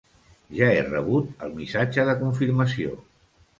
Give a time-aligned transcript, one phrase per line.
[0.59, 2.99] Ja he rebut el missatge de confirmació.